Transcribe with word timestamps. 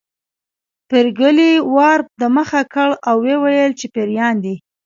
پريګلې 0.89 1.51
وار 1.75 1.99
د 2.21 2.23
مخه 2.35 2.61
کړ 2.73 2.89
او 3.09 3.15
وویل 3.29 3.71
چې 3.79 3.85
پيريان 3.93 4.35
دي 4.43 4.55